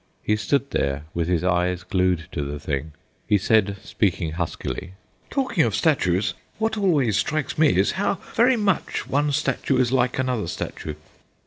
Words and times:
He 0.23 0.35
stood 0.35 0.71
there 0.71 1.03
with 1.13 1.27
his 1.27 1.43
eyes 1.43 1.83
glued 1.83 2.25
to 2.31 2.43
the 2.43 2.59
thing. 2.59 2.93
He 3.27 3.37
said, 3.37 3.77
speaking 3.83 4.31
huskily: 4.31 4.93
"Talking 5.29 5.63
of 5.63 5.75
statues, 5.75 6.33
what 6.57 6.75
always 6.75 7.17
strikes 7.17 7.55
me 7.55 7.77
is 7.77 7.91
how 7.91 8.15
very 8.33 8.57
much 8.57 9.07
one 9.07 9.31
statue 9.31 9.77
is 9.77 9.91
like 9.91 10.17
another 10.17 10.47
statue." 10.47 10.95